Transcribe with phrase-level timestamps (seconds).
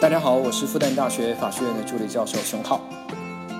[0.00, 2.80] 大家好，我是复旦大学法学院的助理教授熊浩，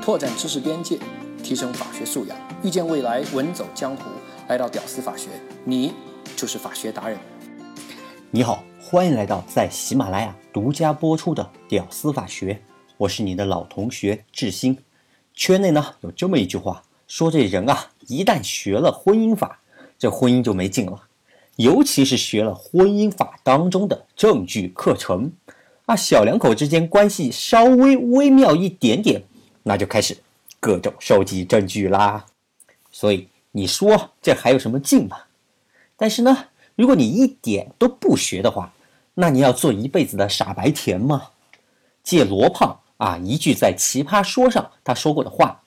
[0.00, 0.96] 拓展知识边界，
[1.42, 4.04] 提升法学素养，遇见未来，稳走江湖。
[4.46, 5.30] 来到屌丝法学，
[5.64, 5.93] 你
[6.37, 7.19] 就是法学达人。
[8.30, 12.55] 你好，欢迎来到在喜马拉雅独家播出的《屌丝法学》，
[12.98, 14.79] 我是你的老同学志新。
[15.34, 19.59] 圈内呢有这么一句话，说这人啊，一旦学了婚姻法，
[19.98, 21.02] 这婚姻就没劲了。
[21.57, 25.32] 尤其是学了婚姻法当中的证据课程，
[25.89, 29.23] 啊，小两口之间关系稍微微妙一点点，
[29.62, 30.16] 那就开始
[30.61, 32.24] 各种收集证据啦。
[32.92, 33.28] 所以。
[33.51, 35.16] 你说这还有什么劲吗？
[35.97, 36.45] 但是呢，
[36.77, 38.73] 如果你一点都不学的话，
[39.14, 41.30] 那你要做一辈子的傻白甜吗？
[42.05, 45.62] 借罗胖啊一句在《奇葩说》上他说过的话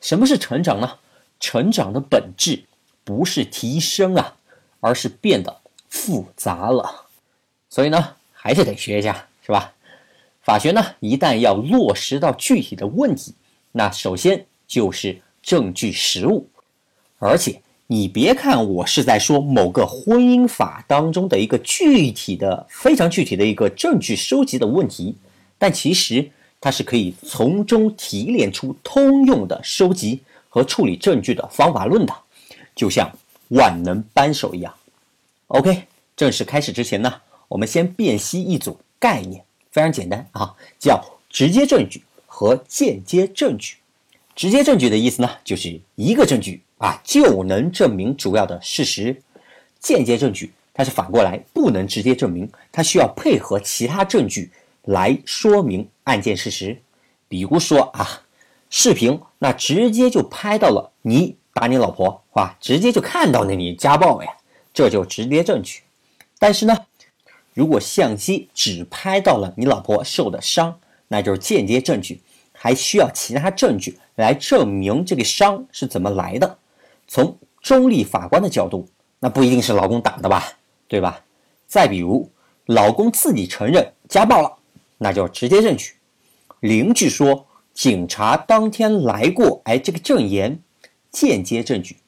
[0.00, 0.98] 什么是成长呢？
[1.40, 2.64] 成长的本质
[3.02, 4.36] 不是提升啊，
[4.78, 7.06] 而是变得复杂了。
[7.68, 9.72] 所以呢，还是得学一下，是吧？
[10.42, 13.34] 法学呢，一旦要落实到具体的问题，
[13.72, 16.48] 那首先就是证据实物。
[17.18, 25.14] 而且你别看我是在说某个婚姻法当中的一个具体的、非常具体的一个证据收集的问题，
[25.58, 32.14] 但其实它是可以从中提炼出通用的收集和处理证据的方法论的，
[32.74, 33.10] 就像
[33.48, 34.74] 万能扳手一样。
[35.48, 35.84] OK，
[36.16, 37.14] 正式开始之前呢，
[37.48, 43.76] 我们先辨析一组概念，非常简单啊，叫直接证据和间接证据。
[44.34, 46.62] 直接证据的意思呢，就是一个证据。
[46.78, 49.22] 啊，就能证明主要的事实。
[49.78, 54.50] 间接证据它是反过来，不能直接证明，它需要配合其他证据
[54.82, 56.76] 来说明案件事实。
[57.28, 58.22] 比如说啊，
[58.70, 62.56] 视频那直接就拍到了你打你老婆，是吧？
[62.60, 64.30] 直接就看到了你家暴呀，
[64.74, 65.82] 这就直接证据。
[66.38, 66.76] 但是呢，
[67.54, 72.20] 如果相机只拍到了你老婆受的伤，那就是间接证据，
[72.52, 76.58] 还需要其他证据来证明这个伤是怎么来的。
[77.06, 78.88] 从中立法官的角度，
[79.20, 80.44] 那不一定是老公打的吧，
[80.88, 81.22] 对吧？
[81.66, 82.30] 再比如，
[82.66, 84.56] 老公自己承认家暴了，
[84.98, 85.92] 那叫直接证据；
[86.60, 90.58] 邻居说警察当天来过，哎，这个证言，
[91.10, 91.98] 间接证据。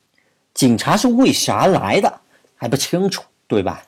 [0.54, 2.21] 警察是为啥来的
[2.56, 3.87] 还不清楚，对吧？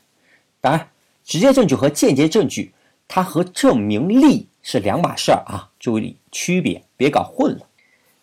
[0.61, 0.89] 当然，
[1.29, 2.73] 直接证据和间接证据，
[3.07, 7.61] 它和证明力是两码事儿啊，注意区别，别搞混了。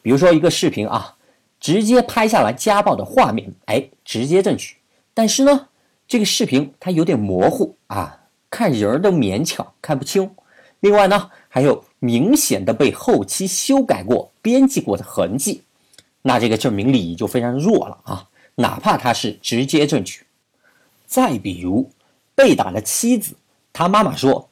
[0.02, 1.16] 比如说一个视频啊。
[1.58, 4.76] 直接拍下来家暴的画面，哎，直接证据。
[5.16, 5.68] 但是呢，
[6.08, 8.20] 这个视频它有点模糊啊，
[8.52, 10.30] 看人都勉强看不清。
[10.82, 15.64] 另外呢，还有明显的被后期修改过、编辑过的痕迹，
[16.22, 18.30] 那这个证明力就非常弱了啊。
[18.56, 20.22] 哪怕它是直接证据。
[21.08, 21.90] 再比如，
[22.36, 23.36] 被打的妻子，
[23.74, 24.50] 她妈妈说：“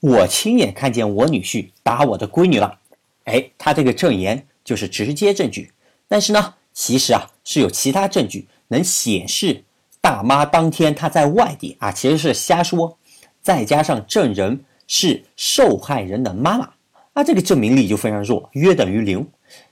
[0.00, 2.78] 我亲眼看见我女婿打我的闺女了。”
[3.24, 5.70] 哎，他这个证言就是直接证据。
[6.08, 9.64] 但是呢，其实啊是有其他证据能显示
[10.00, 12.96] 大妈当天她在外地啊，其实是瞎说。
[13.42, 16.70] 再加上证人是受害人的妈妈，
[17.12, 19.26] 啊，这个证明力就非常弱，约等于零。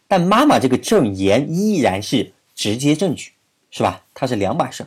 [0.07, 3.33] 但妈妈这个证言依然是直接证据，
[3.71, 4.03] 是吧？
[4.13, 4.87] 它是两码事。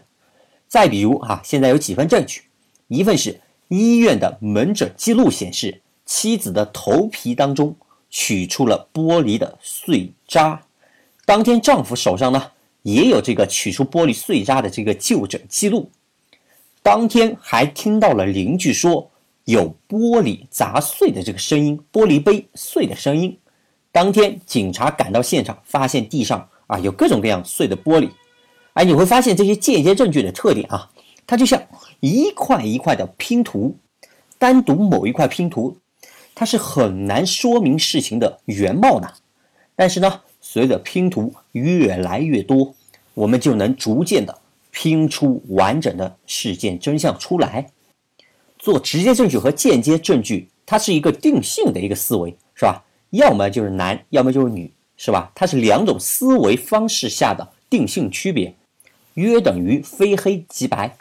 [0.67, 2.43] 再比如啊，现在有几份证据，
[2.89, 3.39] 一份是
[3.69, 7.75] 医院的门诊记录显示，妻子的头皮当中
[8.09, 10.63] 取出了玻璃的碎渣。
[11.25, 12.51] 当天丈夫手上呢
[12.81, 15.91] 也有这个取出玻璃碎渣的这个就诊记录，
[16.81, 19.11] 当天还听到了邻居说
[19.45, 23.37] 有玻璃砸碎的这个声音，玻璃杯碎的声音。
[23.91, 28.09] 当天警察赶到现场，发现地上啊有各种各样碎的玻璃。
[28.73, 30.89] 哎，你会发现这些间接证据的特点啊，
[31.29, 31.61] 它就像
[31.99, 33.77] 一块一块的拼图，
[34.39, 35.77] 单独某一块拼图，
[36.33, 39.13] 它是很难说明事情的原貌的。
[39.75, 40.21] 但是呢。
[40.41, 42.73] 随着拼图越来越多，
[43.13, 44.39] 我们就能逐渐的
[44.71, 47.69] 拼出完整的事件真相出来。
[48.57, 52.85] 做直接证据和间接证据，它是一个定性的一个思维，是吧？
[53.09, 55.29] 要么就是男，要么就是女，是吧？
[55.35, 58.55] 它是两种思维方式下的定性区别，
[59.15, 60.95] 约等于非黑即白。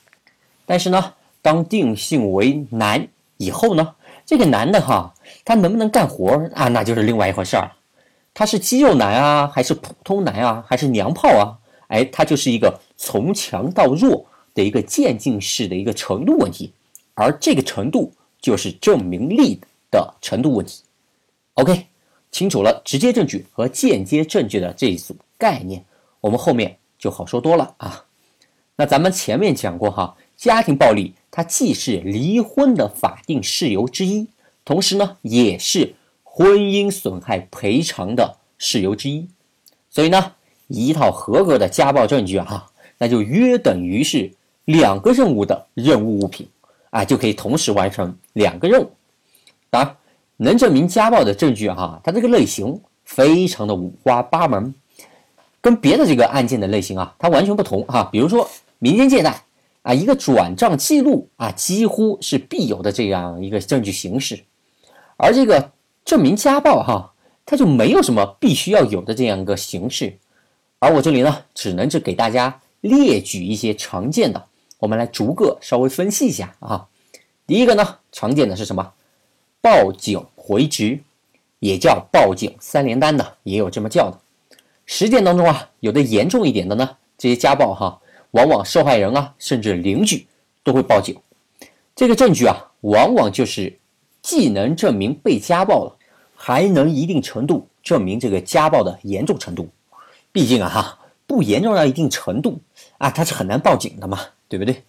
[0.68, 3.94] 但是呢，当定性为男以后呢，
[4.26, 6.68] 这个男的哈，他能不能干活啊？
[6.68, 7.72] 那就是另外一回事儿了。
[8.34, 11.56] 他是肌肉男啊，还是普通男啊，还是娘炮啊？
[11.86, 16.70] 哎，他就是一个从强到弱的一个渐进式的一个程度问题，
[17.14, 19.58] 而这个程度就是证明力
[19.90, 20.82] 的程度问题。
[21.54, 21.86] OK，
[22.30, 25.82] 清楚了直接证据和间接证据的这一组概念，
[26.20, 28.04] 我们后面就好说多了啊。
[28.76, 34.29] 那咱们前面讲过哈，家庭暴力它既是离婚的法定事由之一。
[34.64, 39.26] 同时呢，也是婚姻损害赔偿的事由之一。
[39.90, 40.32] 所以呢，
[40.69, 44.31] 一套合格的家暴证据啊，那就约等于是
[44.64, 46.46] 两个任务的任务物品
[46.90, 48.90] 啊，就可以同时完成两个任务。
[49.70, 49.96] 当然，
[50.37, 54.73] 能证明家暴的证据哈，它这个类型非常的五花八门，
[55.61, 58.08] 跟别的这个案件的类型啊，它完全不同哈。
[58.12, 58.49] 比如说
[58.79, 59.43] 民间借贷
[59.88, 64.44] 啊，一个转账记录啊，几乎是必有的这样一个证据形式，
[65.17, 65.73] 而这个
[66.05, 67.14] 证明家暴哈。
[67.50, 70.19] 它就没有什么必须要有的这样一个形式，
[70.81, 74.44] 而我这里呢，只能是给大家列举一些常见的，
[74.81, 76.88] 我们来逐个稍微分析一下啊。
[77.46, 78.93] 第一个呢，常见的是什么？
[79.62, 81.00] 报警回执，
[81.61, 84.20] 也叫报警三连单的，也有这么叫的。
[84.85, 87.99] 实践当中啊，有的严重一点的呢，这些家暴哈，
[88.32, 90.26] 往往受害人啊，甚至邻居
[90.62, 91.16] 都会报警。
[91.94, 93.78] 这个证据啊，往往就是
[94.22, 95.94] 既能证明被家暴了。
[96.40, 99.69] 还能一定程度证明这个家暴的严重程度，
[100.30, 102.60] 毕竟啊哈，不严重到一定程度
[102.98, 104.84] 啊，他是很难报警的嘛，对不对？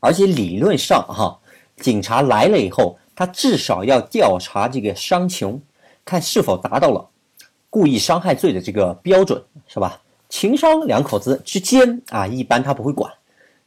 [0.00, 1.38] 而且理论上哈，
[1.76, 5.60] 警察来了以后，他至少要调查这个伤情，
[6.06, 7.06] 看是否达到了
[7.68, 10.00] 故意伤害罪的这个标准，是吧？
[10.36, 13.08] 情伤两口子之间啊，一般他不会管，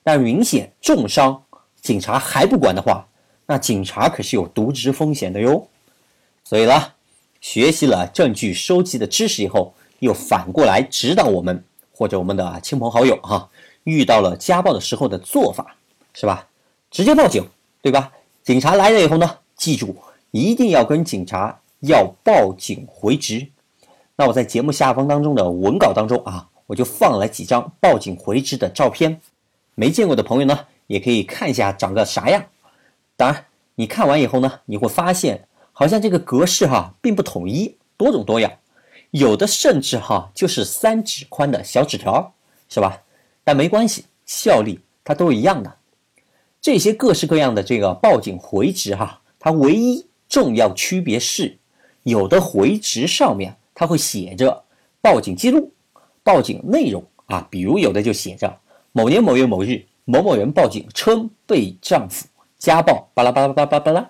[0.03, 1.41] 但明显重伤，
[1.79, 3.07] 警察还不管的话，
[3.45, 5.65] 那警察可是有渎职风险的哟。
[6.43, 6.73] 所以呢。
[7.39, 13.47] 学习了证据收集的知识以后，又反过来指导我们或者我们的亲朋好友哈，
[13.83, 15.75] 遇到了家暴的时候的做法，
[16.15, 16.47] 是吧？
[16.89, 17.47] 直接报警，
[17.81, 18.11] 对吧？
[18.43, 19.95] 警察来了以后呢，记住
[20.31, 23.47] 一定要跟警察要报警回执。
[24.15, 29.19] 那我在节目下方当中的文稿当中啊，我就放了几张报警回执的照片，
[29.75, 32.45] 没见过的朋友呢，也可以看一下长个啥样。
[33.15, 35.43] 当然，你看完以后呢，你会发现。
[35.79, 38.51] 好像这个格式哈并不统一，多种多样，
[39.11, 42.33] 有的甚至哈就是三指宽的小纸条，
[42.67, 43.03] 是吧？
[43.43, 45.77] 但没关系，效力它都一样的。
[46.59, 51.59] 这些各式各样的这个报警回执哈，它唯一重要区别是，
[52.01, 54.63] 有的回执上面它会写着
[54.99, 55.71] 报警记录、
[56.27, 58.53] 报警内容啊，比如有的就写着
[58.91, 62.27] 某年某月某日某某人报警称被丈夫
[62.59, 64.09] 家暴，巴拉巴拉巴拉巴拉巴拉。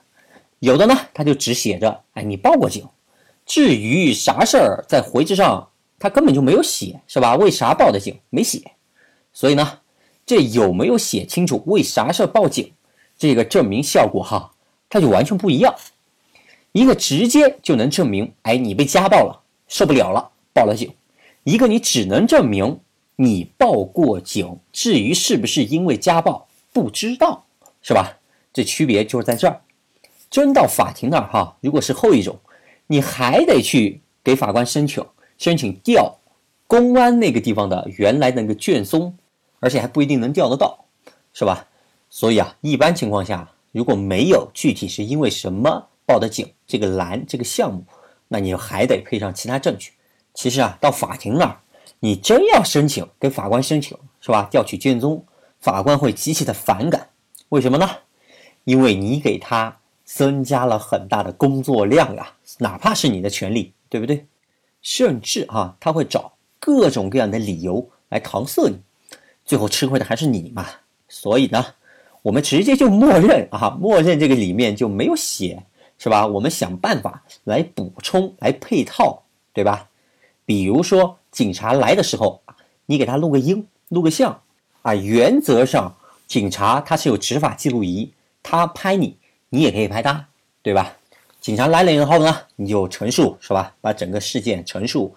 [0.57, 2.83] 有的呢，他就只写着，哎，你报过警。
[3.45, 5.69] 至于啥事儿，在回执上
[5.99, 7.35] 他根本就没有写，是吧？
[7.35, 8.19] 为啥报的警？
[8.31, 8.71] 没写。
[9.31, 9.79] 所以呢，
[10.25, 12.73] 这有没有写清楚为啥事儿报警，
[13.15, 14.51] 这个证明效果哈，
[14.89, 15.75] 它就完全不一样。
[16.71, 20.89] 一个直接就能证明，哎，你被家暴了，受不了了，报了警；
[21.47, 22.81] 一个你只能证明
[23.15, 27.45] 你报过警，至于是不是因为家暴，不知道，
[27.81, 28.17] 是吧？
[28.51, 29.61] 这区别就是在这儿。
[30.29, 32.37] 真到法庭那儿哈，如果是后一种，
[32.87, 35.05] 你还得去给法官申请
[35.37, 36.19] 申请调
[36.67, 39.17] 公安那个地方的原来那个卷宗，
[39.61, 40.83] 而且还不一定能调得到，
[41.31, 41.65] 是吧？
[42.09, 47.85] 所以啊，一般情况下，如果没有具体是因为什么报的警这个栏这个项目，
[48.27, 49.93] 那你还得配上其他证据。
[50.37, 51.57] 其实啊，到法庭那儿，
[51.99, 54.47] 你真要申请跟法官申请，是吧？
[54.51, 55.25] 调取卷宗，
[55.59, 57.09] 法官会极其的反感。
[57.49, 57.89] 为什么呢？
[58.63, 59.79] 因为你给他。
[60.09, 64.25] 增加了很大的工作量呀，哪怕是你的权利，对不对？
[64.81, 66.31] 甚至啊，他会找
[66.61, 68.79] 各种各样的理由来搪塞你，
[69.43, 70.65] 最后吃亏的还是你嘛。
[71.09, 71.73] 所以呢，
[72.21, 75.61] 我们直接就默认啊，默认这个里面就没有写，
[75.97, 76.25] 是吧？
[76.25, 79.89] 我们想办法来补充、来配套，对吧？
[80.47, 82.41] 比如说警察来的时候，
[82.85, 84.41] 你给他录个音、录个像
[84.81, 84.95] 啊。
[84.95, 85.93] 原则上，
[86.25, 89.17] 警察他是有执法记录仪，他拍你。
[89.49, 90.27] 你也可以拍他，
[90.61, 90.95] 对吧？
[91.41, 93.75] 警察来了以后呢，你就陈述，是吧？
[93.81, 95.15] 把整个事件陈述，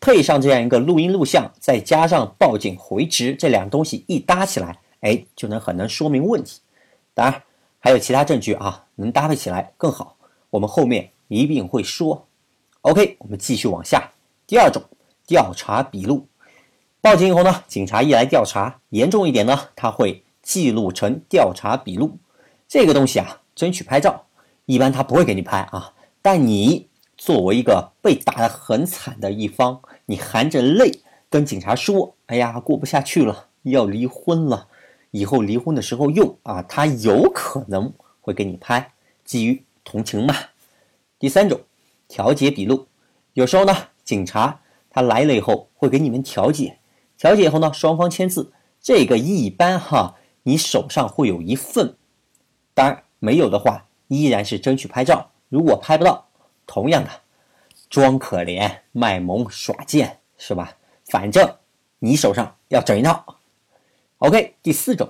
[0.00, 6.60] 配上这样一个录音录像，再加上报警回执，这两个东西一搭起来，哎，就能很能说明问题。
[7.14, 7.42] 当然
[7.80, 10.16] 还有其他证据啊，能搭配起来更好。
[10.50, 12.26] 我们后面一定会说。
[12.82, 14.11] OK，我们继续往下。
[14.52, 14.82] 第二种，
[15.26, 16.28] 调查笔录。
[17.00, 22.18] 报警以后呢，警察一来调查，严重一点呢，他会记录成调查笔录。
[22.68, 23.40] 这个东西啊。
[23.54, 24.26] 争取拍照，
[24.66, 25.94] 一般他不会给你拍啊。
[26.20, 34.68] 但你作为一个被打得很惨的一方，你含着泪跟警察说：“哎呀，过不下去了，要离婚了，
[35.12, 37.90] 以后离婚的时候用啊。”他有可能
[38.20, 38.92] 会给你拍，
[39.24, 40.34] 基于同情嘛。
[41.18, 41.58] 第三种，
[42.06, 42.86] 调解笔录，
[43.32, 43.74] 有时候呢，
[44.12, 46.78] 警察他来了以后会给你们调解，
[47.16, 51.96] 调解以后呢，双方签字，这个一般哈，你手上会有一份，
[52.74, 53.04] 当然。
[53.24, 56.26] 没有的话，依然是争取拍照，如果拍不到，
[56.66, 57.10] 同样的，
[57.88, 60.76] 装可怜、卖萌、耍贱，是吧？
[61.04, 61.56] 反正
[62.00, 63.38] 你手上要整一套。
[64.18, 65.08] OK，第四种，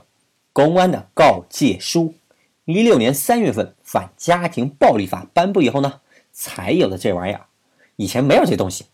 [0.52, 2.12] 公安的告诫书。
[2.66, 7.46] 一六年三月份《反家庭暴力法》颁布以后呢，才有的这玩意儿，
[7.96, 8.84] 以前没有这东西。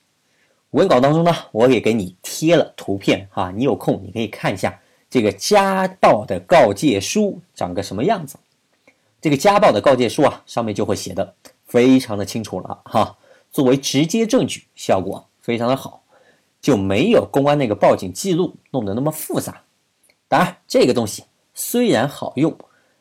[0.70, 8.36] 文稿当中呢，我也给你贴了图片哈，你有空你可以看一下这个家暴的告诫书长个什么样子。
[9.20, 11.34] 这个家暴的告诫书啊，上面就会写的
[11.64, 13.16] 非常的清楚了哈，
[13.50, 16.02] 作为直接证据，效果非常的好，
[16.60, 19.62] 就没有公安那个报警记录弄得那么复杂。
[20.28, 22.56] 当然，这个东西虽然好用。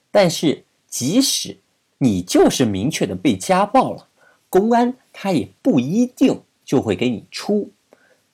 [0.09, 1.59] 但是，即使
[2.00, 4.07] 你就是明确的被家暴了，
[4.50, 7.71] 公安他也不一定就会给你出。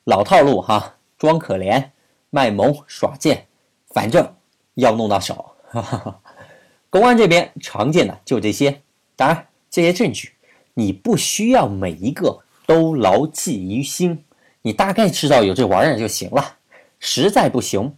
[0.05, 1.91] 老套路哈，装可怜、
[2.31, 3.45] 卖萌、耍贱，
[3.91, 4.35] 反正
[4.73, 5.51] 要弄到手。
[6.89, 8.81] 公安这边常见的就这些。
[9.15, 10.33] 当然，这些证据
[10.73, 14.25] 你不需要每一个都牢记于心，
[14.63, 16.57] 你大概知道有这玩意儿就行了。
[16.99, 17.95] 实在不行，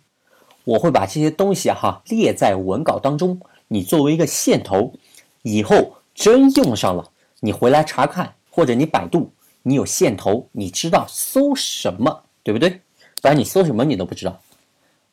[0.66, 3.40] 我会把这些东西哈列在文稿当中。
[3.68, 4.94] 你作为一个线头，
[5.42, 9.32] 以后真用上了，你回来查看，或者你百度，
[9.68, 12.82] 你有线头，你知道搜什么，对不对？
[13.22, 14.40] 不然你搜什么你都不知道。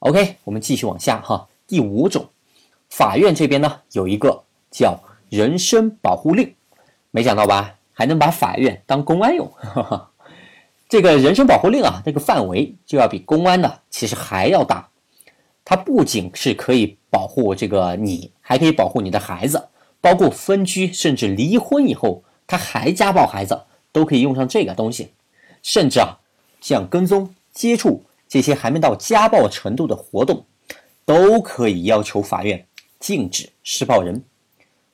[0.00, 1.48] OK，我们继续往下哈。
[1.66, 2.28] 第五种，
[2.90, 6.54] 法院这边呢有一个叫人身保护令，
[7.10, 7.76] 没想到吧？
[7.92, 9.50] 还能把法院当公安用。
[9.56, 10.10] 哈 哈
[10.88, 14.88] 这个人身保护令啊，这个范围就要比公安的其实还要大，
[15.64, 16.98] 它不仅是可以。
[17.12, 19.68] 保护这个你，还可以保护你的孩子，
[20.00, 23.60] 包括分居甚至离婚以后，他还家暴孩子，
[23.92, 25.12] 都可以用上这个东西。
[25.62, 26.18] 甚至啊，
[26.60, 30.44] 像跟踪、接触这些还没到家暴程度的活动，
[31.04, 32.66] 都可以要求法院
[32.98, 34.24] 禁止施暴人。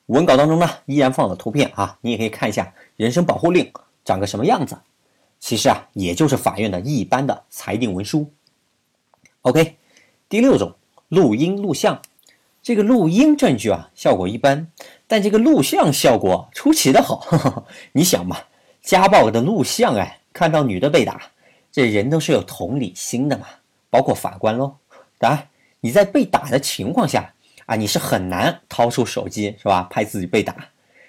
[0.06, 3.72] 文稿当中呢，依然放了图片啊，你也可以看一下人身保护令
[4.04, 4.76] 长个什么样子。
[5.40, 8.30] 其实啊，也就是法院的一般的裁定文书。
[9.42, 9.76] OK，
[10.28, 10.74] 第六种。
[11.08, 12.02] 录音录像，
[12.62, 14.70] 这个录音证据啊，效果一般，
[15.06, 17.66] 但这个录像效果出奇的好。
[17.92, 18.36] 你想嘛，
[18.88, 21.20] 家暴的录像，哎，看到女的被打，
[21.70, 23.44] 这人都是有同理心的嘛，
[23.90, 24.76] 包括法官喽。
[25.18, 25.46] 当然，
[25.80, 27.34] 你在被打的情况下
[27.66, 30.56] 啊，你是很难掏出手机是吧，拍自己被打。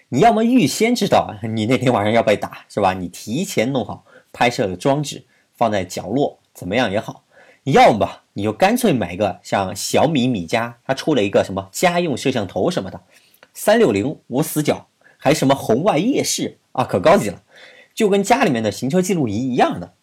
[0.09, 5.23] 你要么预先知道你那天晚上要被打是吧，你提前弄好拍摄的装置
[5.55, 7.23] 放在角落，怎么样也好。
[7.63, 12.99] 要么你就干脆买个像小米米家，它出了一个什么家用摄像头什么的，
[13.53, 17.41] 三六零无死角，还什么红外夜视啊，可高级了，
[17.93, 19.93] 就跟家里面的行车记录仪一样的，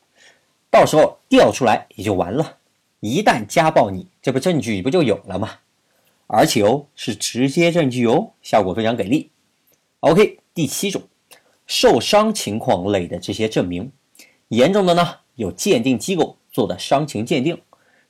[0.70, 2.58] 到时候调出来也就完了。
[3.00, 5.58] 一旦家暴你，这不证据不就有了吗？
[6.26, 9.30] 而且哦，是直接证据哦，效果非常给力。
[10.00, 11.02] OK，第七种，
[11.66, 13.92] 受伤情况类的这些证明，
[14.48, 16.36] 严重的呢，有鉴定机构。
[16.50, 17.60] 做的伤情鉴定，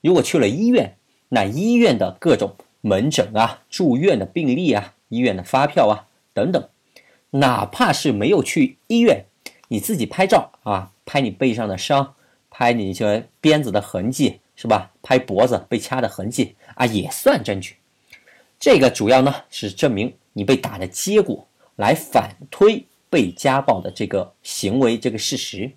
[0.00, 0.96] 如果去了医院，
[1.30, 6.68] 那医院的各种门诊啊、住院的病历啊、医院的发票啊等等，
[7.30, 9.25] 哪怕是没有去医院，
[9.68, 12.14] 你自己拍照啊，拍你背上的伤，
[12.50, 14.90] 拍你这鞭子的痕迹，是吧？
[15.02, 17.76] 拍脖子被掐的痕迹啊，也算证据。
[18.59, 25.71] 这个主要呢是证明你被打的结果，来反推被家暴的这个行为这个事实。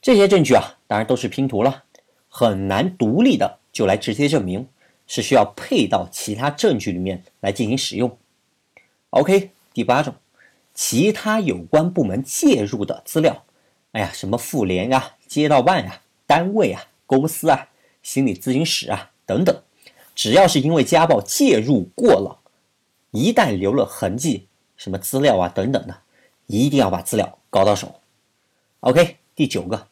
[0.00, 1.84] 这些证据啊，当然都是拼图了，
[2.28, 4.66] 很难独立的就来直接证明，
[5.06, 8.18] 是需要配到其他证据里面来进行使用。
[9.10, 10.12] OK，第八种，
[10.74, 13.44] 其他有关部门介入的资料，
[13.92, 17.68] 哎呀，什么妇联啊、街道办啊、单位啊、公司啊、
[18.02, 19.62] 心理咨询室啊等等，
[20.14, 22.40] 只要是因为家暴介入过了，
[23.10, 25.98] 一旦留了痕迹，什么资料啊等等的，
[26.46, 28.00] 一定要把资料搞到手。
[28.80, 29.88] OK，第九个。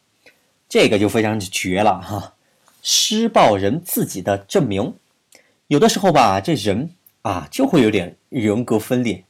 [0.67, 2.35] 这个就非常绝了哈，
[2.81, 4.95] 施暴人自己的证明，
[5.67, 6.91] 有的时候吧，这人
[7.23, 9.25] 啊就会有点人格分裂。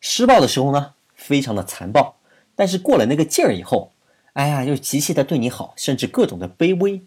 [0.00, 2.16] 施暴的时候呢，非常的残暴，
[2.54, 3.92] 但是过了那个劲儿以后，
[4.34, 7.02] 哎呀，又极其的对你好，甚至各种的卑微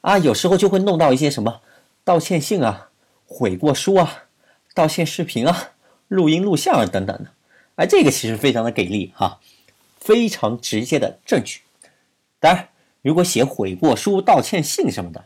[0.00, 1.60] 啊，有时候就会弄到一些什么
[2.04, 2.90] 道歉信啊、
[3.26, 4.24] 悔过书啊、
[4.74, 5.70] 道歉视频啊、
[6.08, 7.30] 录音录像啊等等的，
[7.76, 9.40] 哎，这个其实非常的给力哈，
[9.98, 11.60] 非常直接的证据，
[12.40, 12.68] 当然。
[13.00, 15.24] 如果写悔过书、道歉信什么的，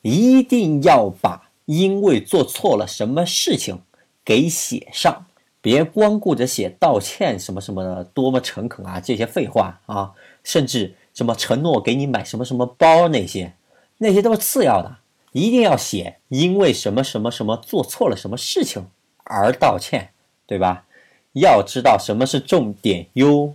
[0.00, 3.82] 一定要把因为做错了什么事情
[4.24, 5.26] 给写上，
[5.60, 8.98] 别光顾着写道歉什么什么的，多么诚恳啊！
[8.98, 10.12] 这些废话啊，
[10.42, 13.52] 甚至什么承诺给你买什么什么包那些，
[13.98, 14.96] 那些都是次要的，
[15.32, 18.86] 一定要写因为什么什么什么做错了什么事情
[19.24, 20.10] 而道歉，
[20.46, 20.86] 对吧？
[21.32, 23.54] 要知道什么是重点哟。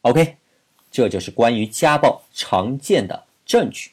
[0.00, 0.36] OK，
[0.90, 3.92] 这就是关于家暴常见的证据。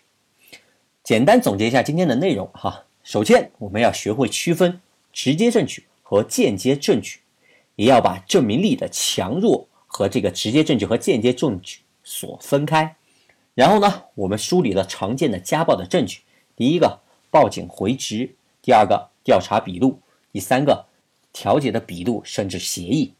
[1.04, 2.86] 简单总结一下今天的内容哈。
[3.04, 4.80] 首先，我们要学会区分
[5.12, 7.20] 直接证据和间接证据，
[7.80, 12.98] 也要把证明力的强弱和这个直接证据和间接证据所分开。
[13.54, 16.20] 然后呢，我们梳理了常见的家暴的证据：
[16.58, 17.00] 第一个，
[17.32, 20.02] 报警回执；第二个，调查笔录；
[20.34, 20.88] 第三个，
[21.32, 23.14] 调解的笔录甚至协议；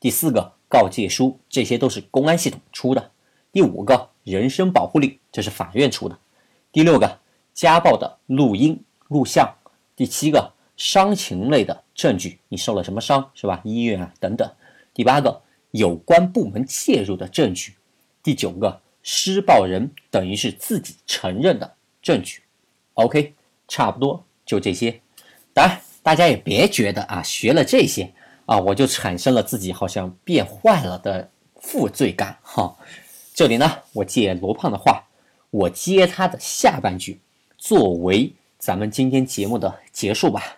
[0.00, 3.10] 第四个，告诫书，这些都是公安系统出的；
[3.52, 6.16] 第五个，人身保护令，这是法院出的；
[6.72, 7.18] 第六个，
[7.52, 8.82] 家暴的录音。
[9.08, 9.54] 录像，
[9.94, 13.60] 第七个伤情类的证据，你受了什么伤是吧？
[13.64, 14.50] 医院啊等等。
[14.94, 15.42] 第八个
[15.72, 17.74] 有关部门介入的证据。
[18.22, 22.42] 第九个施暴人等于是自己承认的证据。
[22.94, 23.34] OK，
[23.66, 25.00] 差不多就这些。
[25.52, 28.12] 当然，大家也别觉得啊，学了这些
[28.46, 32.76] 啊，我就产生了自己好像变坏了的负罪感哈。
[33.34, 35.04] 这里呢，我借罗胖的话，
[35.50, 37.20] 我接他的下半句
[37.56, 38.32] 作为。
[38.58, 40.57] 咱们今天节目的结束吧。